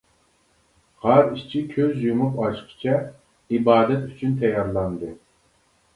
غار 1.01 1.27
ئىچى 1.41 1.61
كۆز 1.75 2.01
يۇمۇپ 2.07 2.41
ئاچقىچە 2.45 2.97
ئىبادەت 3.59 4.11
ئۈچۈن 4.11 4.37
تەييارلاندى. 4.41 5.13